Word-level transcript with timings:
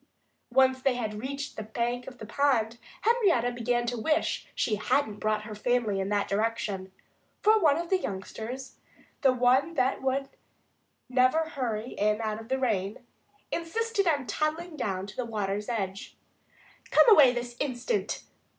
Once 0.51 0.81
they 0.81 0.95
had 0.95 1.21
reached 1.21 1.55
the 1.57 1.61
bank 1.61 2.07
of 2.07 2.17
the 2.17 2.25
pond 2.25 2.79
Henrietta 3.03 3.51
began 3.51 3.85
to 3.85 3.99
wish 3.99 4.47
she 4.55 4.77
hadn't 4.77 5.19
brought 5.19 5.43
her 5.43 5.53
family 5.53 5.99
in 5.99 6.09
that 6.09 6.27
direction. 6.27 6.91
For 7.43 7.59
one 7.59 7.77
of 7.77 7.91
the 7.91 7.99
youngsters 7.99 8.77
the 9.21 9.31
one 9.31 9.75
that 9.75 9.99
never 11.07 11.43
would 11.43 11.51
hurry 11.51 11.89
in 11.91 12.19
out 12.19 12.41
of 12.41 12.49
the 12.49 12.57
rain 12.57 13.05
insisted 13.51 14.07
on 14.07 14.25
toddling 14.25 14.75
down 14.75 15.05
to 15.05 15.15
the 15.15 15.23
water's 15.23 15.69
edge. 15.69 16.17
"Come 16.89 17.07
away 17.07 17.31
this 17.31 17.55
instant!" 17.59 18.23